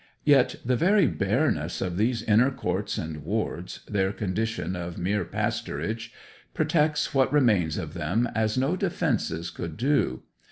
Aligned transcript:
Yet 0.23 0.55
the 0.65 0.75
very 0.75 1.05
bareness 1.05 1.79
of 1.79 1.95
these 1.95 2.23
inner 2.23 2.49
courts 2.49 2.97
and 2.97 3.23
wards, 3.23 3.81
their 3.87 4.11
condition 4.11 4.75
of 4.75 4.97
mere 4.97 5.23
pasturage, 5.23 6.07
protects 6.55 7.13
what 7.13 7.31
remains 7.31 7.77
of 7.77 7.93
them 7.93 8.27
as 8.33 8.57
no 8.57 8.75
defences 8.75 9.51
could 9.51 9.77
do. 9.77 10.23